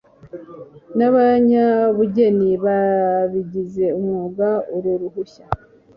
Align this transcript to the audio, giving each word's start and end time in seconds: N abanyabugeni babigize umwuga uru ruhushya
N 0.97 0.99
abanyabugeni 1.09 2.49
babigize 2.63 3.85
umwuga 3.97 4.47
uru 4.75 4.91
ruhushya 5.01 5.45